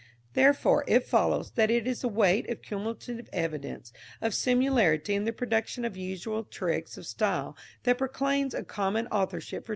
[0.33, 5.31] Therefore, it follows that it is the weight of cumulative evidence of similarity in the
[5.31, 9.69] production of unusual tricks of style that proclaims a common authorship for two apparently different
[9.69, 9.69] writings.